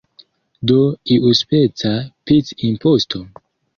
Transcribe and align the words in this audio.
Do 0.67 0.77
iuspeca 1.15 1.93
pic-imposto? 2.25 3.19